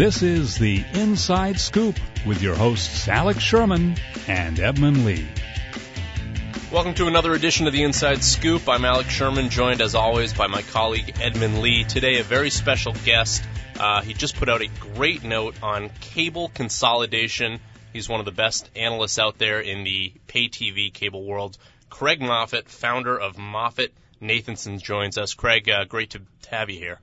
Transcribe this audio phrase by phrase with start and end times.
[0.00, 1.94] This is the Inside Scoop
[2.26, 5.28] with your hosts Alex Sherman and Edmund Lee.
[6.72, 8.66] Welcome to another edition of the Inside Scoop.
[8.66, 11.84] I'm Alex Sherman, joined as always by my colleague Edmund Lee.
[11.84, 13.44] Today, a very special guest.
[13.78, 17.60] Uh, he just put out a great note on cable consolidation.
[17.92, 21.58] He's one of the best analysts out there in the pay TV cable world.
[21.90, 23.90] Craig Moffett, founder of Moffett
[24.22, 25.34] Nathanson, joins us.
[25.34, 27.00] Craig, uh, great to have you here.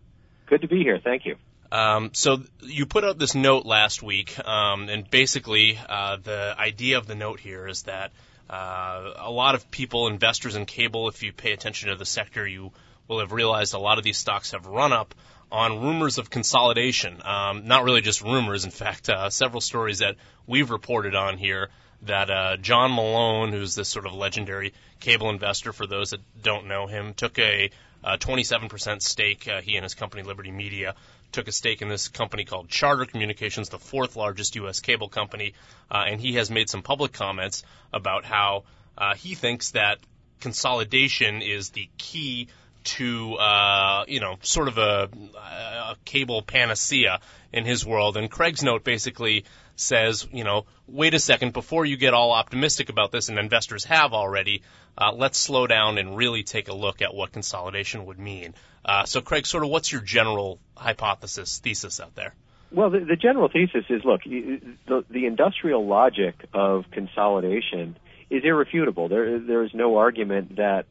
[0.47, 0.99] Good to be here.
[0.99, 1.35] Thank you.
[1.71, 6.97] Um, so you put out this note last week, um, and basically uh, the idea
[6.97, 8.11] of the note here is that
[8.49, 12.47] uh, a lot of people, investors in cable, if you pay attention to the sector,
[12.47, 12.71] you
[13.07, 15.13] will have realized a lot of these stocks have run up
[15.51, 17.21] on rumors of consolidation.
[17.23, 20.15] Um, not really just rumors, in fact, uh, several stories that
[20.45, 21.69] we've reported on here
[22.03, 26.67] that uh, John Malone, who's this sort of legendary cable investor for those that don't
[26.67, 27.69] know him, took a,
[28.03, 29.47] a 27% stake.
[29.47, 30.95] Uh, he and his company Liberty Media
[31.31, 34.79] took a stake in this company called Charter Communications, the fourth largest U.S.
[34.79, 35.53] cable company,
[35.91, 38.63] uh, and he has made some public comments about how
[38.97, 39.99] uh, he thinks that
[40.39, 42.47] consolidation is the key
[42.83, 47.19] to, uh, you know, sort of a, a cable panacea
[47.51, 48.15] in his world.
[48.15, 49.43] And Craig's note basically
[49.77, 53.85] says, you know, wait a second, before you get all optimistic about this, and investors
[53.85, 54.63] have already,
[54.97, 58.53] uh, let's slow down and really take a look at what consolidation would mean.
[58.83, 62.33] Uh, so, Craig, sort of what's your general hypothesis, thesis out there?
[62.71, 67.97] Well, the, the general thesis is look, the, the industrial logic of consolidation
[68.29, 69.07] is irrefutable.
[69.07, 70.85] There, there is no argument that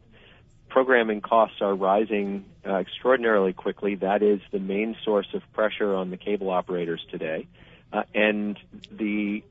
[0.68, 3.96] programming costs are rising uh, extraordinarily quickly.
[3.96, 7.46] That is the main source of pressure on the cable operators today.
[7.92, 8.58] Uh, and
[8.90, 9.42] the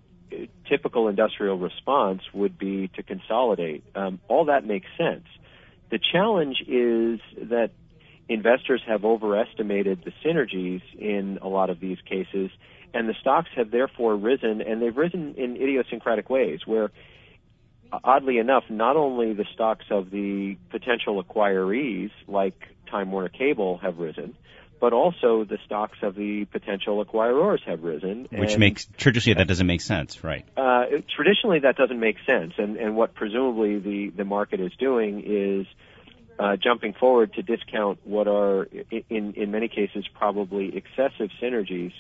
[0.68, 3.84] typical industrial response would be to consolidate.
[3.96, 5.26] Um, all that makes sense.
[5.90, 7.20] The challenge is
[7.50, 7.72] that
[8.28, 12.50] investors have overestimated the synergies in a lot of these cases,
[12.94, 16.92] and the stocks have therefore risen, and they've risen in idiosyncratic ways where
[18.04, 22.56] oddly enough, not only the stocks of the potential acquirees like
[22.90, 24.36] Time Warner Cable have risen,
[24.80, 28.28] but also the stocks of the potential acquirers have risen.
[28.32, 30.46] Which and, makes traditionally that doesn't make sense, right?
[30.56, 35.24] Uh, traditionally, that doesn't make sense, and and what presumably the the market is doing
[35.26, 35.68] is.
[36.38, 38.68] Uh, jumping forward to discount what are,
[39.10, 41.94] in in many cases, probably excessive synergies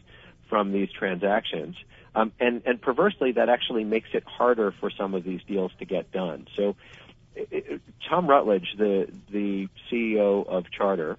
[0.49, 1.77] from these transactions.
[2.15, 5.85] Um, and, and perversely, that actually makes it harder for some of these deals to
[5.85, 6.47] get done.
[6.55, 6.75] So,
[7.35, 11.17] it, Tom Rutledge, the the CEO of Charter,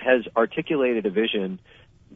[0.00, 1.58] has articulated a vision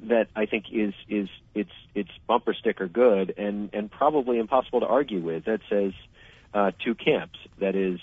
[0.05, 4.87] that I think is is it's it's bumper sticker good and and probably impossible to
[4.87, 5.45] argue with.
[5.45, 5.93] That says
[6.55, 7.39] uh, two camps.
[7.59, 8.01] That is,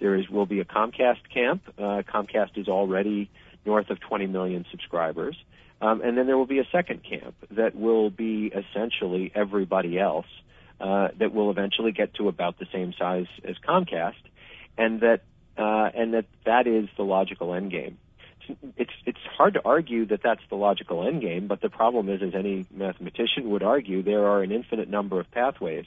[0.00, 1.62] there is will be a Comcast camp.
[1.78, 3.30] Uh, Comcast is already
[3.64, 5.36] north of 20 million subscribers.
[5.80, 10.26] Um, and then there will be a second camp that will be essentially everybody else
[10.80, 14.14] uh, that will eventually get to about the same size as Comcast,
[14.76, 15.22] and that
[15.56, 17.98] uh, and that that is the logical end game.
[18.76, 22.22] It's it's hard to argue that that's the logical end game, but the problem is,
[22.22, 25.86] as any mathematician would argue, there are an infinite number of pathways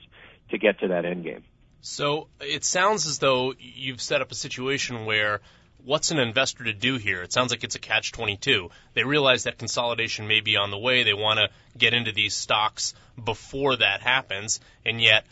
[0.50, 1.44] to get to that end game.
[1.82, 5.42] So it sounds as though you've set up a situation where
[5.84, 7.22] what's an investor to do here?
[7.22, 8.70] It sounds like it's a catch 22.
[8.94, 11.04] They realize that consolidation may be on the way.
[11.04, 15.26] They want to get into these stocks before that happens, and yet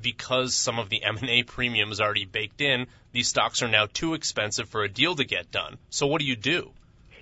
[0.00, 4.14] because some of the M&A premium is already baked in, these stocks are now too
[4.14, 5.78] expensive for a deal to get done.
[5.90, 6.70] So what do you do?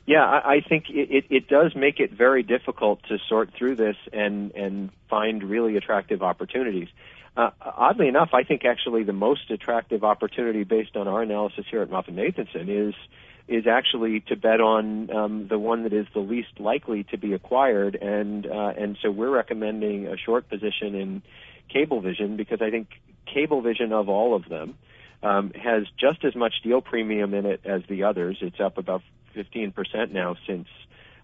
[0.05, 4.51] Yeah, I, think it, it, does make it very difficult to sort through this and
[4.53, 6.89] and find really attractive opportunities.
[7.37, 11.83] Uh, oddly enough, I think actually the most attractive opportunity based on our analysis here
[11.83, 12.95] at MoffettNathanson is
[13.47, 17.33] is actually to bet on um, the one that is the least likely to be
[17.33, 21.23] acquired, and uh, and so we're recommending a short position in
[21.75, 22.89] Cablevision because I think
[23.27, 24.77] Cablevision of all of them
[25.23, 28.39] um, has just as much deal premium in it as the others.
[28.41, 29.03] It's up about
[29.37, 30.69] 15% now since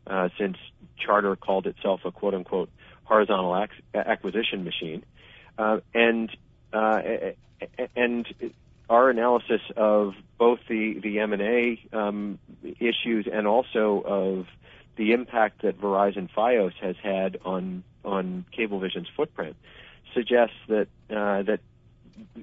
[0.06, 0.56] uh, since
[0.98, 2.70] Charter called itself a quote unquote
[3.04, 5.04] horizontal ac- acquisition machine.
[5.58, 6.30] Uh, and
[6.72, 7.00] uh,
[7.96, 8.26] and
[8.88, 14.46] our analysis of both the the M and A um, issues and also of
[14.96, 19.56] the impact that Verizon FiOS has had on on Cablevision's footprint
[20.18, 21.60] suggests that uh, that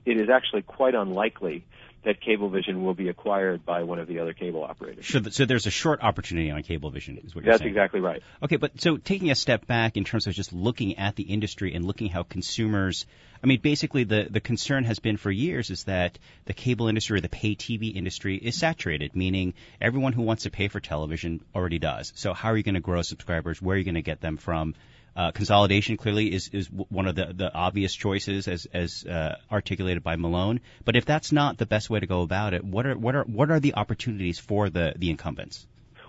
[0.05, 1.65] it is actually quite unlikely
[2.05, 5.07] that Cablevision will be acquired by one of the other cable operators.
[5.07, 7.71] So, so there's a short opportunity on Cablevision, is what you're That's saying.
[7.71, 8.21] exactly right.
[8.43, 11.73] Okay, but so taking a step back in terms of just looking at the industry
[11.73, 13.07] and looking how consumers,
[13.43, 17.17] I mean, basically the, the concern has been for years is that the cable industry
[17.17, 21.43] or the pay TV industry is saturated, meaning everyone who wants to pay for television
[21.55, 22.13] already does.
[22.15, 23.59] So how are you going to grow subscribers?
[23.59, 24.75] Where are you going to get them from?
[25.15, 30.03] Uh, consolidation clearly is, is one of the, the obvious choices as, as uh, articulated
[30.03, 30.59] by Malone.
[30.83, 33.23] But if that's not the best way to go about it, what are, what are,
[33.23, 35.65] what are the opportunities for the, the incumbents?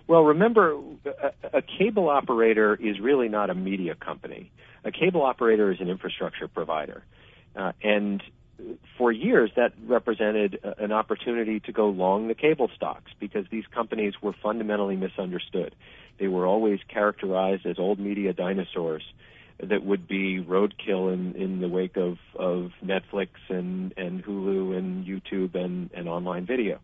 [0.09, 4.51] Well, remember, a, a cable operator is really not a media company.
[4.85, 7.05] A cable operator is an infrastructure provider.
[7.55, 8.23] Uh, and
[8.97, 14.15] for years that represented an opportunity to go long the cable stocks because these companies
[14.23, 15.75] were fundamentally misunderstood.
[16.19, 19.03] They were always characterized as old media dinosaurs
[19.63, 25.07] that would be roadkill in, in the wake of, of Netflix and, and Hulu and
[25.07, 26.79] YouTube and, and online video.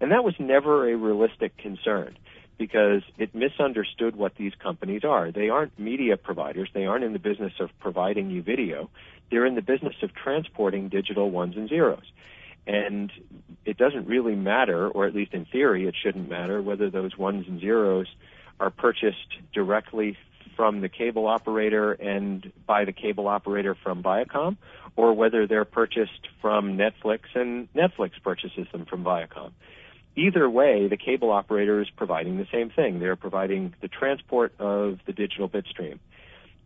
[0.00, 2.16] And that was never a realistic concern
[2.58, 5.30] because it misunderstood what these companies are.
[5.30, 6.70] They aren't media providers.
[6.72, 8.90] They aren't in the business of providing you video.
[9.30, 12.04] They're in the business of transporting digital ones and zeros.
[12.66, 13.12] And
[13.64, 17.46] it doesn't really matter, or at least in theory, it shouldn't matter whether those ones
[17.46, 18.06] and zeros
[18.58, 20.16] are purchased directly
[20.56, 24.56] from the cable operator and by the cable operator from Viacom,
[24.96, 29.52] or whether they're purchased from Netflix and Netflix purchases them from Viacom.
[30.16, 32.98] Either way, the cable operator is providing the same thing.
[32.98, 36.00] They're providing the transport of the digital bit stream.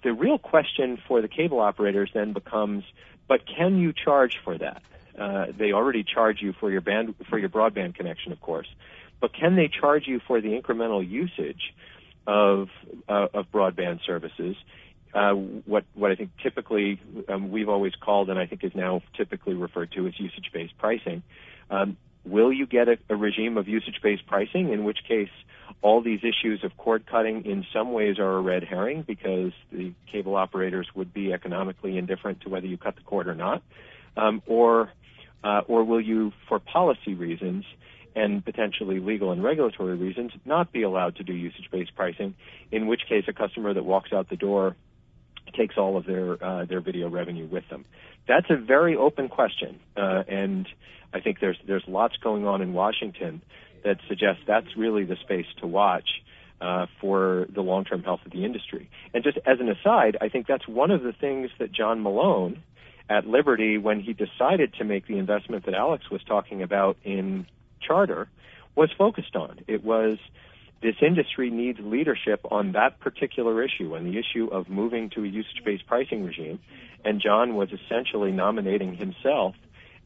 [0.03, 2.85] The real question for the cable operators then becomes,
[3.29, 4.83] but can you charge for that?
[5.19, 8.69] Uh, they already charge you for your band for your broadband connection, of course,
[9.21, 11.75] but can they charge you for the incremental usage
[12.27, 12.69] of
[13.09, 14.57] uh, of broadband services?
[15.13, 19.03] Uh, what what I think typically um, we've always called, and I think is now
[19.17, 21.23] typically referred to as usage-based pricing.
[21.69, 25.31] Um, Will you get a, a regime of usage-based pricing, in which case
[25.83, 29.93] all these issues of cord cutting in some ways are a red herring because the
[30.11, 33.63] cable operators would be economically indifferent to whether you cut the cord or not,
[34.17, 34.93] um, or
[35.43, 37.65] uh, or will you, for policy reasons
[38.15, 42.35] and potentially legal and regulatory reasons, not be allowed to do usage-based pricing?
[42.71, 44.77] In which case, a customer that walks out the door
[45.55, 47.85] takes all of their uh, their video revenue with them.
[48.27, 50.69] That's a very open question, uh, and
[51.13, 53.43] I think there's there's lots going on in Washington
[53.85, 56.23] that suggests that's really the space to watch
[56.61, 58.91] uh, for the long-term health of the industry.
[59.15, 62.63] And just as an aside, I think that's one of the things that John Malone
[63.09, 67.47] at Liberty, when he decided to make the investment that Alex was talking about in
[67.81, 68.29] Charter,
[68.77, 69.61] was focused on.
[69.67, 70.19] It was
[70.83, 75.27] this industry needs leadership on that particular issue, and the issue of moving to a
[75.27, 76.59] usage-based pricing regime.
[77.05, 79.55] And John was essentially nominating himself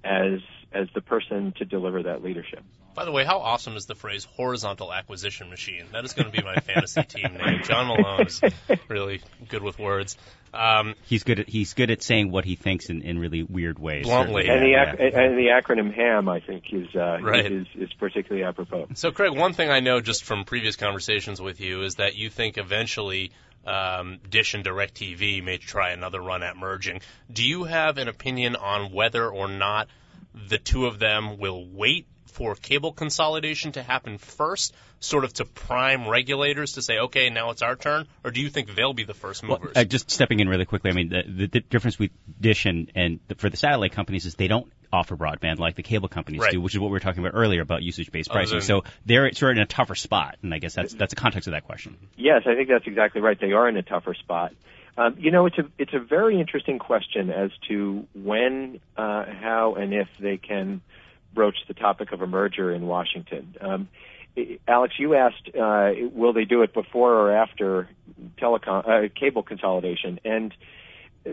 [0.03, 0.41] as
[0.73, 2.63] as the person to deliver that leadership.
[2.95, 5.87] By the way, how awesome is the phrase horizontal acquisition machine?
[5.93, 7.63] That is going to be my fantasy team name.
[7.65, 8.41] John Malone is
[8.89, 10.17] really good with words.
[10.53, 13.79] Um, he's good at he's good at saying what he thinks in, in really weird
[13.81, 14.05] ways.
[14.05, 14.91] Bluntly, and the yeah.
[14.93, 17.51] and the acronym HAM, I think, is uh, right.
[17.51, 18.87] is is particularly apropos.
[18.95, 22.31] So, Craig, one thing I know just from previous conversations with you is that you
[22.31, 23.33] think eventually
[23.67, 27.01] um, Dish and DirecTV may try another run at merging.
[27.33, 29.89] Do you have an opinion on whether or not
[30.49, 35.45] the two of them will wait for cable consolidation to happen first, sort of to
[35.45, 39.05] prime regulators to say, okay, now it's our turn, or do you think they'll be
[39.05, 39.73] the first movers?
[39.75, 42.11] Well, uh, just stepping in really quickly, I mean, the, the, the difference with
[42.41, 45.85] Dish and, and the, for the satellite companies is they don't offer broadband like the
[45.85, 46.53] cable companies right.
[46.53, 48.61] do, which is what we were talking about earlier about usage-based pricing.
[48.61, 51.47] so they're sort of in a tougher spot, and I guess that's that's the context
[51.47, 51.97] of that question.
[52.17, 53.39] Yes, I think that's exactly right.
[53.41, 54.53] They are in a tougher spot.
[54.97, 59.75] Um, you know, it's a it's a very interesting question as to when, uh, how,
[59.75, 60.81] and if they can
[61.35, 63.57] broach the topic of a merger in Washington.
[63.61, 63.89] Um,
[64.67, 67.89] Alex, you asked, uh, will they do it before or after
[68.41, 70.19] telecom uh, cable consolidation?
[70.25, 70.55] And
[71.27, 71.31] uh,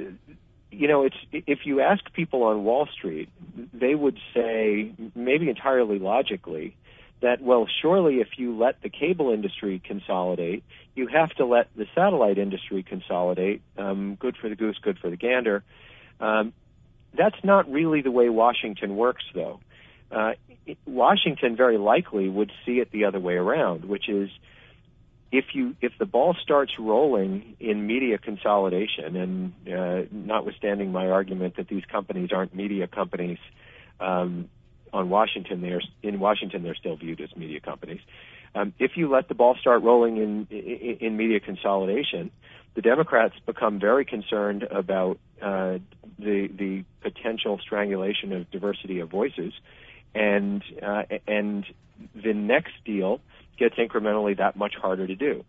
[0.72, 3.30] you know, it's if you ask people on Wall Street,
[3.74, 6.78] they would say, maybe entirely logically,
[7.22, 10.64] that well, surely if you let the cable industry consolidate,
[10.96, 13.62] you have to let the satellite industry consolidate.
[13.78, 15.64] Um, good for the goose, good for the gander.
[16.20, 16.54] Um,
[17.18, 19.60] that's not really the way Washington works, though.
[20.12, 20.34] Uh,
[20.86, 24.30] Washington very likely would see it the other way around, which is
[25.32, 31.56] if you if the ball starts rolling in media consolidation, and uh, notwithstanding my argument
[31.56, 33.40] that these companies aren't media companies,
[34.00, 34.50] um,
[34.92, 38.02] on Washington they're in Washington they're still viewed as media companies.
[38.54, 42.30] Um, if you let the ball start rolling in, in, in media consolidation,
[42.76, 45.78] the Democrats become very concerned about uh,
[46.20, 49.54] the the potential strangulation of diversity of voices
[50.14, 51.66] and uh, and
[52.16, 53.22] the next deal
[53.58, 55.44] gets incrementally that much harder to do.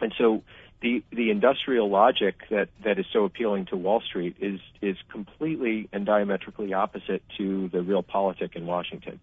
[0.00, 0.42] And so
[0.82, 5.88] the the industrial logic that that is so appealing to Wall Street is is completely
[5.92, 9.20] and diametrically opposite to the realpolitik in Washington.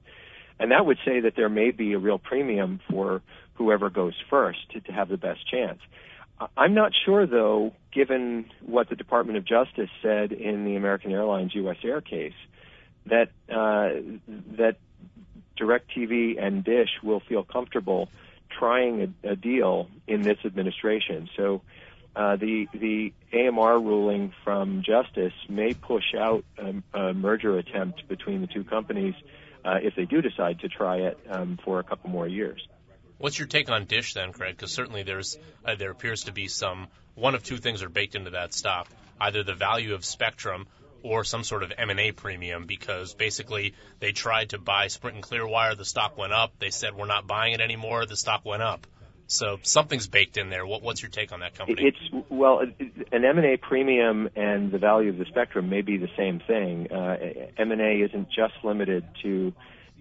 [0.60, 3.22] And that would say that there may be a real premium for
[3.56, 5.80] whoever goes first to, to have the best chance.
[6.56, 11.56] I'm not sure, though, given what the Department of Justice said in the American Airlines
[11.56, 11.78] U.S.
[11.84, 12.34] Air case,
[13.10, 14.02] that uh,
[14.58, 14.78] that
[15.60, 18.10] DirecTV and Dish will feel comfortable
[18.50, 21.30] trying a, a deal in this administration.
[21.36, 21.62] So.
[22.16, 28.42] Uh, the the AMR ruling from Justice may push out a, a merger attempt between
[28.42, 29.14] the two companies
[29.64, 32.66] uh, if they do decide to try it um, for a couple more years.
[33.18, 34.56] What's your take on Dish then, Craig?
[34.56, 38.16] Because certainly there's uh, there appears to be some one of two things are baked
[38.16, 38.88] into that stock:
[39.20, 40.68] either the value of Spectrum
[41.08, 42.66] or some sort of M&A premium.
[42.66, 46.54] Because basically they tried to buy Sprint and Clearwire, the stock went up.
[46.60, 48.86] They said we're not buying it anymore, the stock went up.
[49.28, 50.66] So something's baked in there.
[50.66, 51.84] What, what's your take on that company?
[51.88, 56.40] It's well, an M&A premium and the value of the spectrum may be the same
[56.40, 56.92] thing.
[56.92, 57.18] Uh,
[57.58, 59.54] M&A isn't just limited to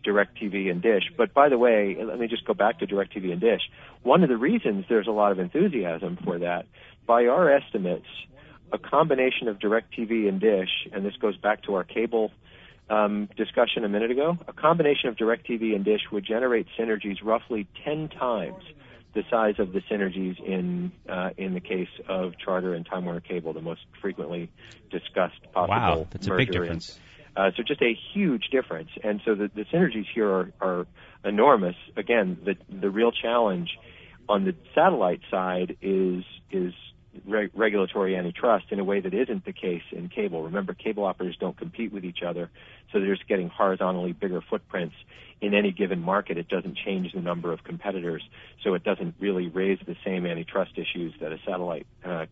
[0.07, 1.03] DirecTV and Dish.
[1.17, 3.63] But by the way, let me just go back to DirecTV and Dish.
[4.03, 6.67] One of the reasons there's a lot of enthusiasm for that,
[7.07, 8.07] by our estimates,
[8.73, 12.33] a combination of DirecTV and Dish, and this goes back to our cable
[12.89, 17.67] um, discussion a minute ago, a combination of DirecTV and Dish would generate synergies roughly
[17.85, 18.63] 10 times
[19.15, 23.21] the size of the synergies in uh, in the case of Charter and Time Warner
[23.21, 24.51] Cable, the most frequently
[24.91, 26.99] discussed possible wow, that's merger a big difference.
[27.35, 28.91] Uh, so just a huge difference.
[29.03, 30.87] And so the, the synergies here are, are
[31.25, 31.77] enormous.
[31.97, 33.71] Again, the, the real challenge
[34.29, 36.73] on the satellite side is, is
[37.27, 40.45] re- regulatory antitrust in a way that isn't the case in cable.
[40.45, 42.51] Remember, cable operators don't compete with each other,
[42.93, 44.95] so they're just getting horizontally bigger footprints
[45.41, 46.39] in any given market.
[46.39, 48.23] It doesn't change the number of competitors,
[48.65, 52.27] so it doesn't really raise the same antitrust issues that a satellite uh,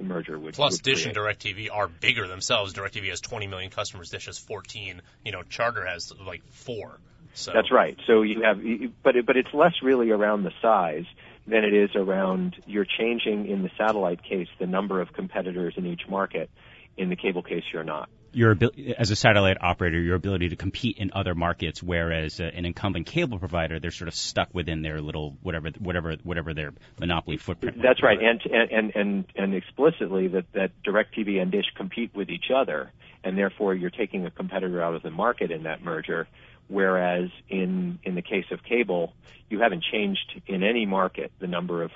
[0.00, 0.54] merger would.
[0.54, 2.74] Plus, would Dish and DirecTV are bigger themselves.
[2.74, 4.10] DirecTV has 20 million customers.
[4.10, 5.02] Dish has 14.
[5.24, 6.98] You know, Charter has like four.
[7.34, 7.96] So That's right.
[8.06, 8.58] So you have,
[9.02, 11.04] but it, but it's less really around the size
[11.48, 15.86] than it is around you're changing in the satellite case the number of competitors in
[15.86, 16.50] each market.
[16.96, 18.08] In the cable case, you're not.
[18.32, 22.44] Your abil- as a satellite operator, your ability to compete in other markets, whereas uh,
[22.44, 26.72] an incumbent cable provider, they're sort of stuck within their little whatever whatever whatever their
[26.98, 27.78] monopoly footprint.
[27.82, 32.50] That's right, and and and and explicitly that that DirecTV and Dish compete with each
[32.54, 32.92] other,
[33.24, 36.28] and therefore you're taking a competitor out of the market in that merger.
[36.68, 39.14] Whereas in in the case of cable,
[39.48, 41.90] you haven't changed in any market the number of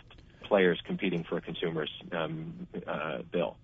[0.53, 3.57] players competing for a consumer's um, uh, bill.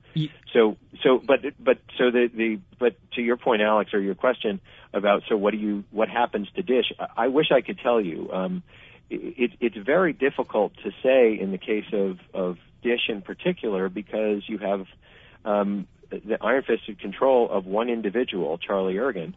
[0.55, 4.59] So so but but so the the but to your point, Alex, or your question
[4.95, 6.91] about so what do you what happens to Dish?
[6.99, 8.33] I, I wish I could tell you.
[8.33, 8.63] Um,
[9.11, 14.49] it, it's very difficult to say in the case of of Dish in particular because
[14.49, 14.87] you have
[15.45, 19.35] um, the iron-fisted control of one individual, Charlie Ergen.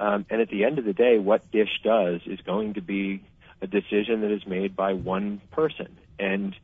[0.00, 3.22] Um, and at the end of the day, what Dish does is going to be
[3.60, 5.98] a decision that is made by one person.
[6.18, 6.56] And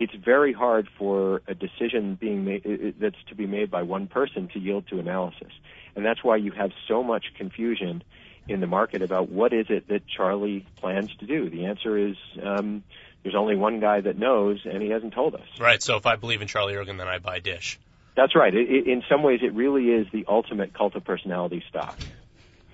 [0.00, 4.48] it's very hard for a decision being made that's to be made by one person
[4.54, 5.52] to yield to analysis.
[5.94, 8.02] And that's why you have so much confusion
[8.48, 11.50] in the market about what is it that Charlie plans to do.
[11.50, 12.82] The answer is um,
[13.22, 15.46] there's only one guy that knows, and he hasn't told us.
[15.60, 15.82] Right.
[15.82, 17.78] So if I believe in Charlie Ergen, then I buy Dish.
[18.16, 18.54] That's right.
[18.54, 21.96] It, it, in some ways, it really is the ultimate cult of personality stock.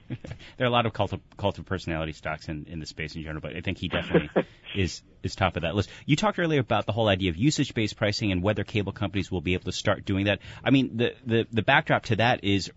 [0.57, 3.17] there are a lot of cult of, cult of personality stocks in, in the space
[3.17, 4.31] in general, but I think he definitely
[4.75, 5.91] is is top of that list.
[6.05, 9.31] You talked earlier about the whole idea of usage based pricing and whether cable companies
[9.31, 10.41] will be able to start doing that.
[10.63, 12.71] I mean, the the, the backdrop to that is.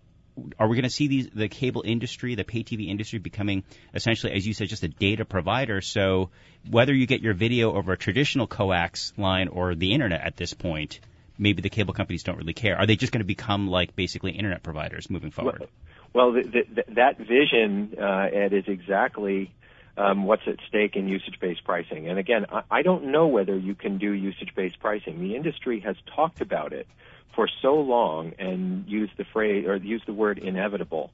[0.58, 4.32] Are we going to see these, the cable industry, the pay TV industry, becoming essentially,
[4.32, 5.82] as you said, just a data provider?
[5.82, 6.30] So
[6.70, 10.54] whether you get your video over a traditional coax line or the internet at this
[10.54, 11.00] point,
[11.36, 12.76] maybe the cable companies don't really care.
[12.76, 15.68] Are they just going to become like basically internet providers moving forward?
[16.12, 19.52] Well, the, the, that vision, uh, Ed, is exactly
[19.96, 22.08] um, what's at stake in usage-based pricing.
[22.08, 25.20] And again, I, I don't know whether you can do usage-based pricing.
[25.20, 26.86] The industry has talked about it
[27.34, 31.12] for so long and used the phrase or used the word inevitable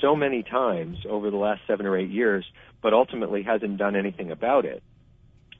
[0.00, 2.44] so many times over the last seven or eight years,
[2.82, 4.82] but ultimately hasn't done anything about it.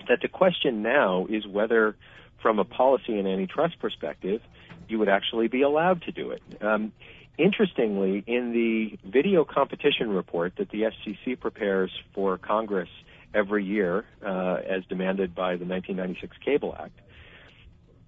[0.08, 1.96] That the question now is whether,
[2.42, 4.42] from a policy and antitrust perspective,
[4.88, 6.42] you would actually be allowed to do it.
[6.60, 6.92] Um,
[7.36, 12.88] Interestingly, in the video competition report that the FCC prepares for Congress
[13.34, 17.00] every year, uh, as demanded by the 1996 Cable Act,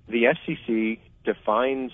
[0.09, 1.91] the FCC defines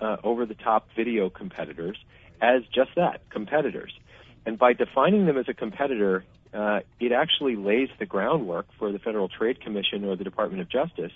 [0.00, 1.98] uh, over-the-top video competitors
[2.40, 3.92] as just that, competitors.
[4.46, 6.24] And by defining them as a competitor,
[6.54, 10.70] uh, it actually lays the groundwork for the Federal Trade Commission or the Department of
[10.70, 11.12] Justice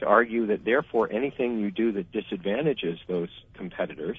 [0.00, 4.18] to argue that therefore anything you do that disadvantages those competitors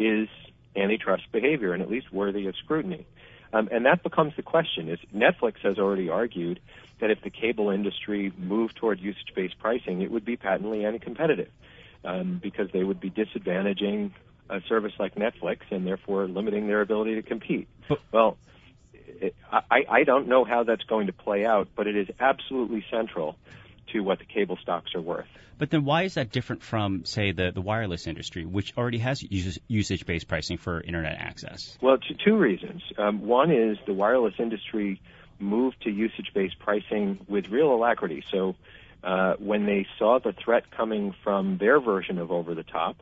[0.00, 0.28] is
[0.74, 3.06] antitrust behavior and at least worthy of scrutiny.
[3.52, 6.60] Um, and that becomes the question: is Netflix has already argued
[7.00, 11.50] that if the cable industry moved toward usage-based pricing, it would be patently anti-competitive
[12.04, 14.12] um, because they would be disadvantaging
[14.48, 17.68] a service like Netflix and therefore limiting their ability to compete.
[18.12, 18.36] well,
[18.92, 22.84] it, I, I don't know how that's going to play out, but it is absolutely
[22.90, 23.36] central
[23.92, 25.26] to what the cable stocks are worth.
[25.58, 29.22] But then why is that different from, say, the, the wireless industry, which already has
[29.22, 31.76] usage based pricing for internet access?
[31.82, 32.82] Well, two reasons.
[32.96, 35.02] Um, one is the wireless industry
[35.38, 38.24] moved to usage based pricing with real alacrity.
[38.30, 38.56] So
[39.04, 42.96] uh, when they saw the threat coming from their version of over the top,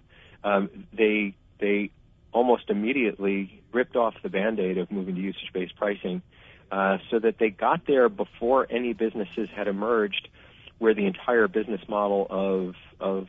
[0.45, 1.90] um, they they
[2.33, 6.23] almost immediately ripped off the band-aid of moving to usage-based pricing,
[6.71, 10.28] uh, so that they got there before any businesses had emerged,
[10.79, 13.29] where the entire business model of of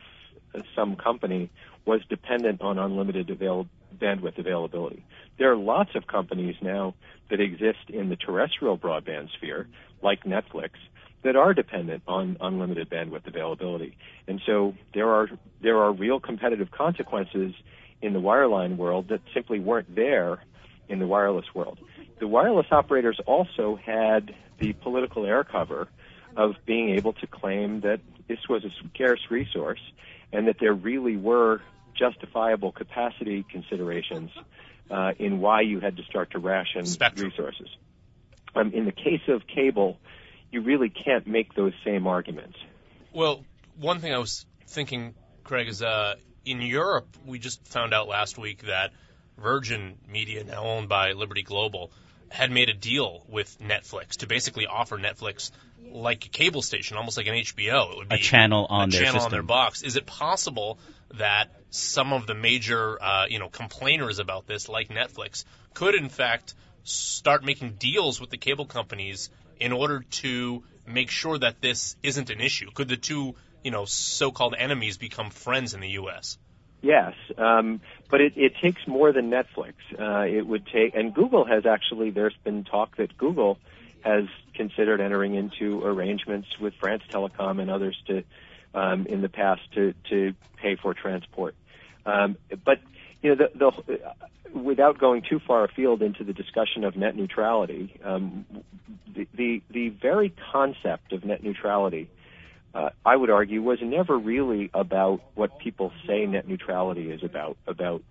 [0.74, 1.50] some company
[1.84, 5.04] was dependent on unlimited avail- bandwidth availability.
[5.38, 6.94] There are lots of companies now
[7.30, 9.66] that exist in the terrestrial broadband sphere,
[10.02, 10.70] like Netflix,
[11.22, 13.96] that are dependent on unlimited bandwidth availability.
[14.26, 15.28] And so there are
[15.60, 17.54] there are real competitive consequences
[18.02, 20.42] in the wireline world that simply weren't there
[20.88, 21.78] in the wireless world.
[22.18, 25.88] The wireless operators also had the political air cover
[26.36, 29.80] of being able to claim that this was a scarce resource
[30.32, 31.60] and that there really were
[31.94, 34.30] justifiable capacity considerations
[34.90, 37.30] uh, in why you had to start to ration Spectrum.
[37.30, 37.68] resources.
[38.54, 39.98] Um, in the case of cable,
[40.50, 42.58] you really can't make those same arguments.
[43.12, 43.44] Well,
[43.78, 48.38] one thing I was thinking, Craig, is uh, in Europe, we just found out last
[48.38, 48.92] week that
[49.38, 51.90] Virgin Media, now owned by Liberty Global,
[52.30, 55.50] had made a deal with Netflix to basically offer Netflix
[55.92, 57.92] like a cable station, almost like an HBO.
[57.92, 59.24] It would be a channel on a their channel system.
[59.26, 59.82] on their box.
[59.82, 60.78] Is it possible
[61.14, 65.44] that some of the major, uh, you know, complainers about this, like Netflix,
[65.74, 71.38] could in fact start making deals with the cable companies in order to make sure
[71.38, 72.70] that this isn't an issue?
[72.72, 73.34] Could the two,
[73.64, 76.38] you know, so-called enemies become friends in the U.S.?
[76.82, 79.74] Yes, um, but it, it takes more than Netflix.
[79.98, 82.10] Uh, it would take, and Google has actually.
[82.10, 83.58] There's been talk that Google
[84.02, 88.24] has considered entering into arrangements with France Telecom and others to,
[88.74, 91.54] um, in the past, to to pay for transport.
[92.06, 92.78] Um, but
[93.22, 97.94] you know, the, the without going too far afield into the discussion of net neutrality,
[98.02, 98.46] um,
[99.14, 102.08] the, the the very concept of net neutrality,
[102.74, 107.56] uh, I would argue, was never really about what people say net neutrality is about,
[107.66, 108.02] about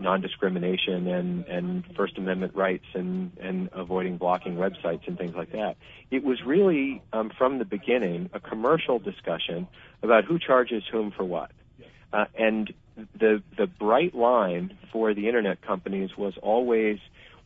[0.00, 5.76] non-discrimination and, and First Amendment rights and, and avoiding blocking websites and things like that.
[6.10, 9.68] It was really, um, from the beginning, a commercial discussion
[10.02, 11.50] about who charges whom for what.
[12.12, 12.72] Uh, and
[13.18, 16.98] the the bright line for the internet companies was always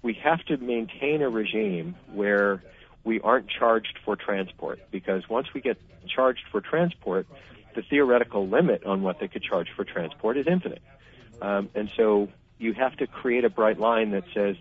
[0.02, 2.62] we have to maintain a regime where
[3.04, 5.76] we aren't charged for transport because once we get
[6.08, 7.26] charged for transport,
[7.74, 10.82] the theoretical limit on what they could charge for transport is infinite.
[11.42, 14.56] Um, and so you have to create a bright line that says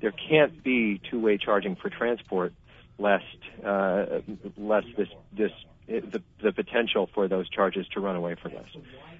[0.00, 2.52] there can't be two-way charging for transport
[2.98, 3.24] lest
[3.64, 4.20] uh,
[4.56, 5.52] lest this this
[5.86, 8.68] the, the potential for those charges to run away from us.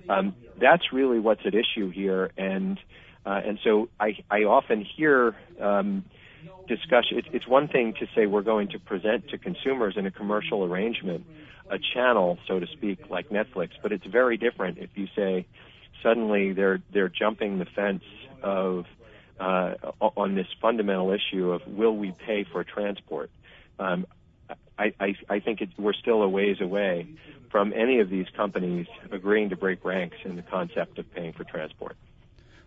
[0.09, 2.79] Um, that's really what's at issue here, and
[3.25, 6.05] uh, and so I, I often hear um,
[6.67, 7.19] discussion.
[7.19, 10.65] It's, it's one thing to say we're going to present to consumers in a commercial
[10.65, 11.27] arrangement
[11.71, 15.47] a channel, so to speak, like Netflix, but it's very different if you say
[16.03, 18.05] suddenly they're they're jumping the fence
[18.43, 18.87] of
[19.39, 23.31] uh, on this fundamental issue of will we pay for transport.
[23.79, 24.07] Um,
[24.79, 27.07] I, I, I think it, we're still a ways away
[27.51, 31.45] from any of these companies agreeing to break ranks in the concept of paying for
[31.45, 31.97] transport.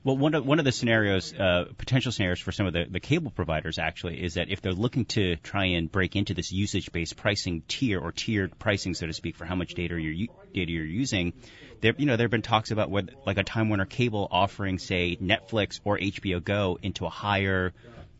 [0.04, 3.00] Well, one of one of the scenarios, uh, potential scenarios for some of the, the
[3.00, 7.16] cable providers actually, is that if they're looking to try and break into this usage-based
[7.16, 10.86] pricing tier or tiered pricing, so to speak, for how much data you're data you're
[10.86, 11.34] using,
[11.82, 14.80] there you know there have been talks about what like a Time Warner Cable offering,
[14.80, 17.72] say, Netflix or HBO Go into a higher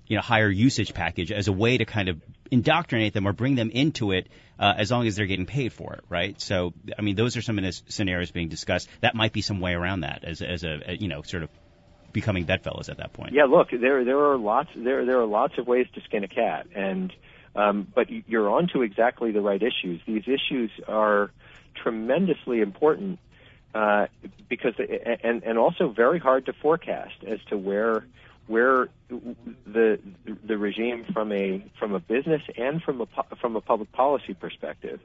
[0.06, 3.56] you know higher usage package as a way to kind of indoctrinate them or bring
[3.56, 4.28] them into it
[4.60, 6.40] uh, as long as they're getting paid for it, right?
[6.40, 8.90] So, I mean, those are some of the scenarios being discussed.
[9.00, 11.50] That might be some way around that as, as a, a you know sort of
[12.14, 13.34] becoming bedfellows at that point.
[13.34, 16.28] Yeah, look, there there are lots there there are lots of ways to skin a
[16.28, 17.14] cat, and
[17.56, 20.02] um, but you're onto exactly the right issues.
[20.06, 21.32] These issues are
[21.76, 23.20] tremendously important
[23.74, 24.08] uh,
[24.50, 24.74] because
[25.24, 28.06] and and also very hard to forecast as to where
[28.48, 33.08] where the the regime from a from a business and from a
[33.40, 35.00] from a public policy perspective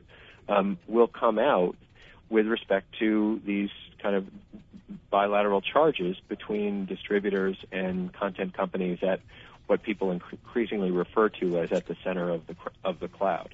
[0.48, 1.76] um, will come out
[2.28, 3.70] with respect to these
[4.06, 4.26] kind of
[5.10, 9.18] bilateral charges between distributors and content companies at
[9.66, 13.52] what people increasingly refer to as at the center of the of the cloud.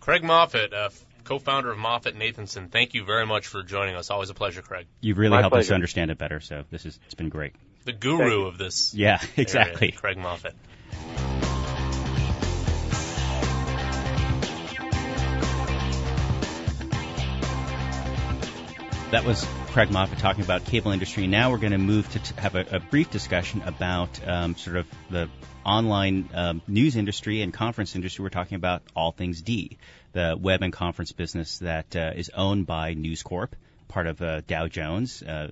[0.00, 0.90] Craig Moffett, uh,
[1.22, 2.68] co-founder of Moffett Nathanson.
[2.68, 4.10] Thank you very much for joining us.
[4.10, 4.86] Always a pleasure, Craig.
[5.00, 7.52] You've really My helped us understand it better, so this is it's been great.
[7.84, 8.92] The guru of this.
[8.92, 9.92] Yeah, area, exactly.
[9.92, 10.54] Craig Moffett.
[19.12, 21.26] That was Craig Moffett talking about cable industry.
[21.26, 24.76] Now we're going to move to t- have a, a brief discussion about um, sort
[24.76, 25.30] of the
[25.64, 28.22] online um, news industry and conference industry.
[28.22, 29.78] We're talking about All Things D,
[30.12, 33.56] the web and conference business that uh, is owned by News Corp,
[33.92, 35.48] part of uh, Dow Jones, uh,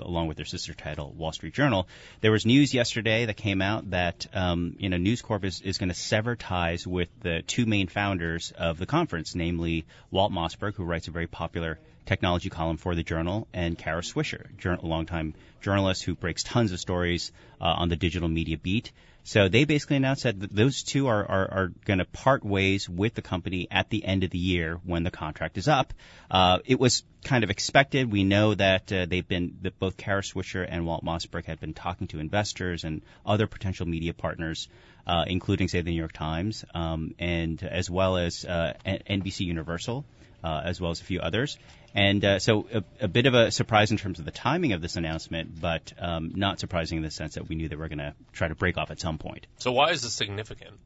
[0.00, 1.86] along with their sister title, Wall Street Journal.
[2.22, 5.76] There was news yesterday that came out that um, you know News Corp is, is
[5.76, 10.74] going to sever ties with the two main founders of the conference, namely Walt Mossberg,
[10.76, 15.34] who writes a very popular technology column for the Journal, and Kara Swisher, a longtime
[15.60, 18.92] journalist who breaks tons of stories uh, on the digital media beat.
[19.28, 22.88] So they basically announced that th- those two are, are, are going to part ways
[22.88, 25.92] with the company at the end of the year when the contract is up.
[26.30, 28.10] Uh, it was kind of expected.
[28.10, 31.74] We know that uh, they've been that both Kara Swisher and Walt Mossberg had been
[31.74, 34.66] talking to investors and other potential media partners,
[35.06, 40.06] uh, including say the New York Times, um, and as well as uh, NBC Universal
[40.42, 41.58] uh, as well as a few others.
[41.98, 44.80] And uh, so a, a bit of a surprise in terms of the timing of
[44.80, 47.98] this announcement, but um, not surprising in the sense that we knew they were going
[47.98, 49.48] to try to break off at some point.
[49.58, 50.76] So why is this significant?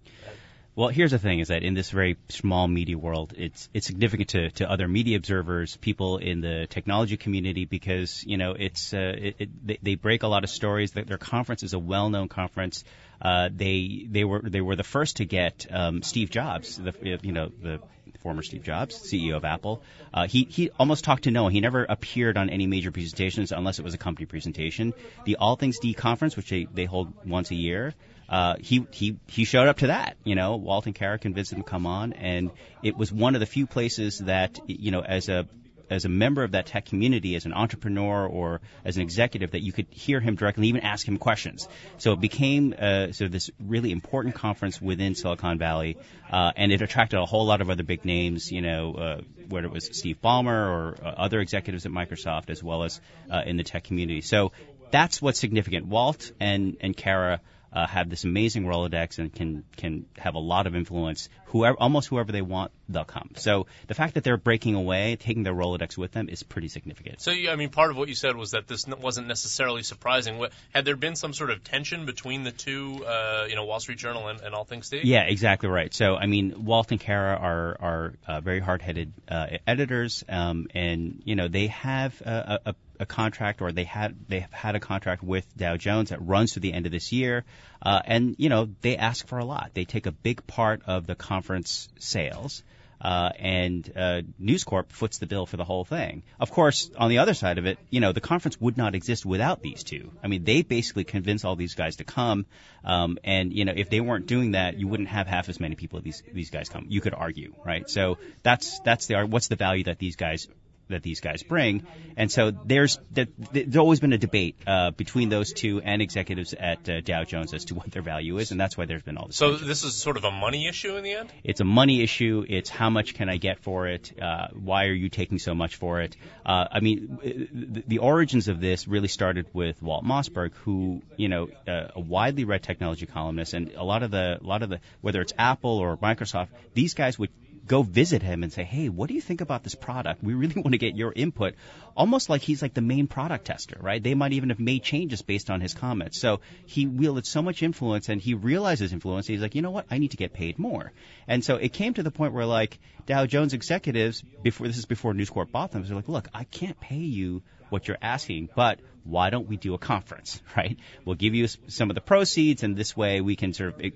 [0.74, 4.30] Well, here's the thing: is that in this very small media world, it's it's significant
[4.30, 9.14] to, to other media observers, people in the technology community, because you know it's uh,
[9.14, 10.92] it, it, they, they break a lot of stories.
[10.92, 12.84] Their their conference is a well-known conference.
[13.20, 17.32] Uh, they they were they were the first to get um, Steve Jobs, the you
[17.32, 17.80] know the
[18.22, 19.82] former Steve Jobs, CEO of Apple.
[20.14, 21.48] Uh, he he almost talked to no.
[21.48, 24.94] He never appeared on any major presentations unless it was a company presentation.
[25.24, 27.94] The All Things D conference, which they they hold once a year.
[28.28, 30.16] Uh, he he he showed up to that.
[30.24, 32.50] You know, Walt and Kara convinced him to come on, and
[32.82, 35.46] it was one of the few places that you know, as a
[35.92, 39.62] as a member of that tech community, as an entrepreneur or as an executive, that
[39.62, 41.68] you could hear him directly, even ask him questions.
[41.98, 45.98] So it became uh, sort of this really important conference within Silicon Valley,
[46.30, 48.50] uh, and it attracted a whole lot of other big names.
[48.50, 52.62] You know, uh, whether it was Steve Ballmer or uh, other executives at Microsoft, as
[52.62, 53.00] well as
[53.30, 54.22] uh, in the tech community.
[54.22, 54.52] So
[54.90, 55.86] that's what's significant.
[55.86, 57.40] Walt and and Kara
[57.72, 61.28] uh, have this amazing Rolodex and can can have a lot of influence.
[61.46, 63.30] Whoever, almost whoever they want, they'll come.
[63.36, 67.20] So the fact that they're breaking away, taking their Rolodex with them, is pretty significant.
[67.20, 70.38] So, you- I mean, part of what you said was that this wasn't necessarily surprising.
[70.38, 73.80] What, had there been some sort of tension between the two, uh, you know, Wall
[73.80, 75.00] Street Journal and, and All Things D?
[75.04, 75.92] Yeah, exactly right.
[75.92, 81.20] So, I mean, Walt and Kara are are uh, very hard-headed uh, editors, um, and
[81.24, 84.80] you know they have a, a, a contract, or they had they have had a
[84.80, 87.44] contract with Dow Jones that runs to the end of this year,
[87.82, 89.72] uh, and you know they ask for a lot.
[89.74, 92.62] They take a big part of the conference sales.
[93.02, 96.22] Uh, and uh, News Corp foots the bill for the whole thing.
[96.38, 99.26] Of course, on the other side of it, you know, the conference would not exist
[99.26, 100.12] without these two.
[100.22, 102.46] I mean, they basically convince all these guys to come,
[102.84, 105.74] um, and you know, if they weren't doing that, you wouldn't have half as many
[105.74, 106.86] people these these guys come.
[106.90, 107.90] You could argue, right?
[107.90, 110.46] So that's that's the what's the value that these guys
[110.92, 111.86] that these guys bring.
[112.16, 116.54] And so there's that there's always been a debate uh, between those two and executives
[116.54, 119.16] at uh, Dow Jones as to what their value is, and that's why there's been
[119.16, 119.36] all this.
[119.36, 119.68] So tension.
[119.68, 121.32] this is sort of a money issue in the end?
[121.44, 122.44] It's a money issue.
[122.48, 124.12] It's how much can I get for it?
[124.20, 126.16] Uh, why are you taking so much for it?
[126.44, 127.18] Uh, I mean,
[127.52, 132.00] the, the origins of this really started with Walt Mossberg, who, you know, uh, a
[132.00, 135.32] widely read technology columnist, and a lot of the, a lot of the, whether it's
[135.38, 137.30] Apple or Microsoft, these guys would
[137.66, 140.22] go visit him and say, "Hey, what do you think about this product?
[140.22, 141.54] We really want to get your input."
[141.96, 144.02] Almost like he's like the main product tester, right?
[144.02, 146.18] They might even have made changes based on his comments.
[146.18, 149.26] So he wielded so much influence, and he realizes influence.
[149.26, 149.86] He's like, "You know what?
[149.90, 150.92] I need to get paid more."
[151.28, 154.86] And so it came to the point where like Dow Jones executives, before this is
[154.86, 158.50] before News Corp bought them, they're like, "Look, I can't pay you what you're asking,
[158.54, 160.78] but why don't we do a conference, right?
[161.04, 163.90] We'll give you some of the proceeds, and this way we can sort of eh,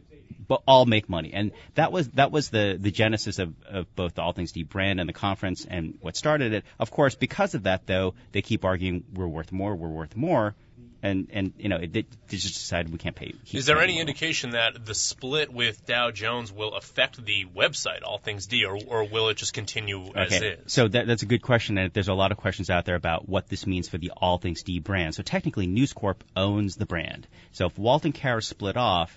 [0.49, 1.33] but all make money.
[1.33, 4.63] And that was that was the the genesis of, of both the All Things D
[4.63, 6.65] brand and the conference and what started it.
[6.79, 10.55] Of course, because of that though, they keep arguing we're worth more, we're worth more.
[11.03, 13.35] And and you know, it, they just decided we can't pay.
[13.53, 14.01] Is there any more.
[14.01, 18.79] indication that the split with Dow Jones will affect the website, All Things D, or,
[18.89, 20.73] or will it just continue as Okay, is?
[20.73, 23.29] so that, that's a good question, and there's a lot of questions out there about
[23.29, 25.15] what this means for the All Things D brand.
[25.15, 27.29] So technically, News Corp owns the brand.
[27.53, 29.15] So if Walt and Kara split off,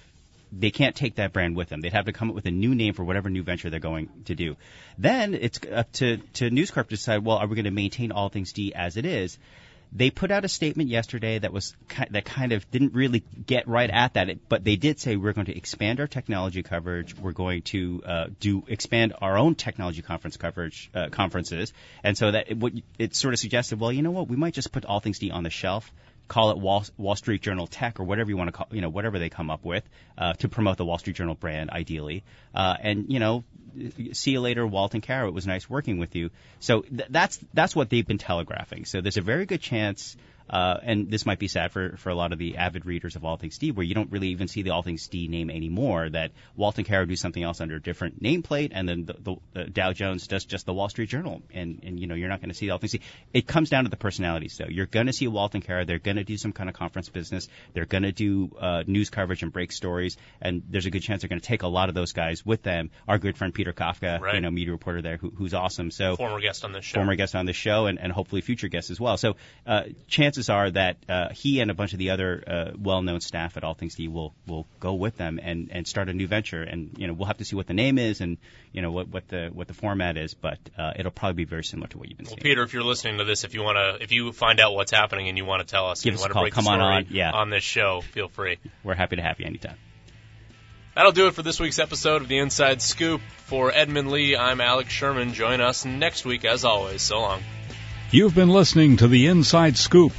[0.52, 1.82] they can't take that brand with them.
[1.82, 4.10] They'd have to come up with a new name for whatever new venture they're going
[4.26, 4.56] to do.
[4.98, 8.12] Then it's up to, to News Corp to decide, well, are we going to maintain
[8.12, 9.38] All Things D as it is?
[9.92, 11.76] They put out a statement yesterday that was
[12.12, 15.48] that kind of didn't really get right at that, but they did say we're going
[15.48, 17.18] to expand our technology coverage.
[17.18, 22.30] We're going to uh, do expand our own technology conference coverage uh, conferences, and so
[22.30, 23.80] that it, what it sort of suggested.
[23.80, 24.28] Well, you know what?
[24.28, 25.92] We might just put All Things D on the shelf
[26.30, 28.88] call it Wall, Wall Street Journal Tech or whatever you want to call, you know,
[28.88, 29.84] whatever they come up with
[30.18, 32.24] uh, to promote the Wall Street Journal brand, ideally.
[32.56, 33.44] Uh, and you know,
[34.14, 35.28] see you later, Walt and Kara.
[35.28, 36.30] It was nice working with you.
[36.60, 38.86] So th- that's that's what they've been telegraphing.
[38.86, 40.16] So there's a very good chance
[40.50, 43.26] uh, and this might be sad for, for a lot of the avid readers of
[43.26, 46.10] All Things D, where you don't really even see the All Things D name anymore.
[46.10, 49.36] That Walt and Kara do something else under a different nameplate, and then the, the,
[49.54, 52.40] the Dow Jones does just the Wall Street Journal, and and you know you're not
[52.40, 53.02] going to see the All Things D.
[53.34, 54.70] It comes down to the personalities, though.
[54.70, 55.86] You're going to see Walt and Kara.
[55.86, 57.48] They're going to do some kind of conference business.
[57.74, 61.22] They're going to do uh, news coverage and break stories, and there's a good chance
[61.22, 62.92] they're going to take a lot of those guys with them.
[63.08, 64.36] Our good friend Peter Kafka, right.
[64.36, 65.92] you know, media reporter there, who, who's awesome.
[65.92, 66.96] So former guest on this show.
[66.96, 69.18] Former guest on this show, and, and hopefully future guests as well.
[69.18, 69.36] So
[69.66, 70.98] uh, chances are that.
[71.10, 74.08] Uh, he and a bunch of the other uh, well-known staff at All Things D
[74.08, 76.62] will will go with them and and start a new venture.
[76.62, 78.38] And you know we'll have to see what the name is and
[78.72, 81.64] you know what what the what the format is, but uh, it'll probably be very
[81.64, 82.44] similar to what you've been well, seeing.
[82.44, 84.92] Peter, if you're listening to this, if you want to, if you find out what's
[84.92, 86.44] happening and you want to tell us, give and us want a call.
[86.44, 87.32] break Come on on, yeah.
[87.32, 88.58] on this show, feel free.
[88.84, 89.76] We're happy to have you anytime.
[90.96, 93.22] That'll do it for this week's episode of the Inside Scoop.
[93.46, 95.34] For Edmund Lee, I'm Alex Sherman.
[95.34, 97.02] Join us next week, as always.
[97.02, 97.42] So long.
[98.12, 100.12] You've been listening to the Inside Scoop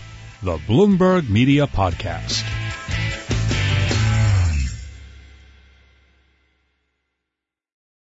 [0.43, 2.70] the Bloomberg Media Podcast.